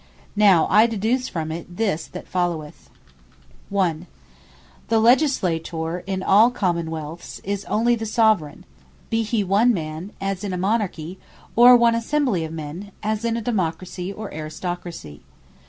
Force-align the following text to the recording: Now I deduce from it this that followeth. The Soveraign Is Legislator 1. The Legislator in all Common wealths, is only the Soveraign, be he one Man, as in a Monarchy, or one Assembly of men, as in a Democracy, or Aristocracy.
Now 0.35 0.65
I 0.71 0.87
deduce 0.87 1.27
from 1.29 1.51
it 1.51 1.77
this 1.77 2.07
that 2.07 2.27
followeth. 2.27 2.89
The 3.69 3.75
Soveraign 3.75 4.07
Is 4.07 4.07
Legislator 4.07 4.07
1. 4.07 4.07
The 4.89 4.99
Legislator 4.99 5.99
in 6.07 6.23
all 6.23 6.49
Common 6.49 6.87
wealths, 6.87 7.39
is 7.43 7.65
only 7.65 7.93
the 7.95 8.07
Soveraign, 8.07 8.63
be 9.11 9.21
he 9.21 9.43
one 9.43 9.71
Man, 9.75 10.11
as 10.19 10.43
in 10.43 10.53
a 10.53 10.57
Monarchy, 10.57 11.19
or 11.55 11.77
one 11.77 11.93
Assembly 11.93 12.43
of 12.43 12.51
men, 12.51 12.91
as 13.03 13.23
in 13.23 13.37
a 13.37 13.41
Democracy, 13.43 14.11
or 14.11 14.33
Aristocracy. 14.33 15.21